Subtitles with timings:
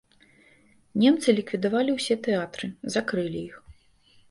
[1.03, 3.63] Немцы ліквідавалі ўсе тэатры, закрылі іх.